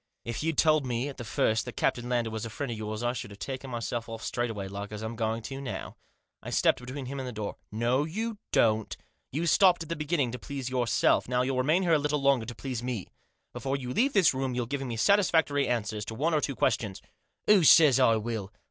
If 0.25 0.41
you'd 0.41 0.57
told 0.57 0.83
me 0.83 1.09
at 1.09 1.17
the 1.17 1.23
first 1.23 1.63
that 1.65 1.77
Captain 1.77 2.09
Lander 2.09 2.31
was 2.31 2.43
a 2.43 2.49
friend 2.49 2.71
of 2.71 2.77
yours, 2.79 3.03
I 3.03 3.13
should 3.13 3.29
have 3.29 3.37
taken 3.37 3.69
myself 3.69 4.09
off 4.09 4.23
straightway, 4.23 4.67
like 4.67 4.91
as 4.91 5.03
I'm 5.03 5.15
going 5.15 5.43
to 5.43 5.61
now." 5.61 5.95
I 6.41 6.49
stepped 6.49 6.79
between 6.83 7.05
him 7.05 7.19
and 7.19 7.27
the 7.27 7.31
door. 7.31 7.57
"No 7.71 8.03
you 8.05 8.39
don't. 8.51 8.97
You 9.31 9.45
stopped 9.45 9.83
at 9.83 9.89
the 9.89 9.95
beginning 9.95 10.31
to 10.31 10.39
please 10.39 10.71
yourself; 10.71 11.27
now 11.29 11.43
you'll 11.43 11.59
remain 11.59 11.87
a 11.87 11.99
little 11.99 12.17
longer 12.19 12.47
to 12.47 12.55
please 12.55 12.81
me. 12.81 13.09
Before 13.53 13.75
you 13.75 13.93
leave 13.93 14.13
this 14.13 14.33
room 14.33 14.55
you'll 14.55 14.65
give 14.65 14.81
me 14.81 14.97
satisfactory 14.97 15.67
answers 15.67 16.03
to 16.05 16.15
one 16.15 16.33
or 16.33 16.41
two 16.41 16.55
ques 16.55 16.77
tions." 16.81 17.03
"Who 17.45 17.63
says 17.63 17.99
I 17.99 18.15
will?" 18.15 18.51